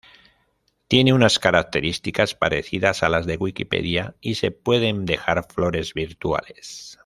Tiene 0.87 1.13
unas 1.13 1.37
características 1.37 2.33
parecidas 2.33 3.03
a 3.03 3.09
las 3.09 3.27
de 3.27 3.37
Wikipedia 3.37 4.15
y 4.19 4.33
se 4.33 4.49
pueden 4.49 5.05
dejar 5.05 5.45
flores 5.47 5.93
virtuales. 5.93 6.97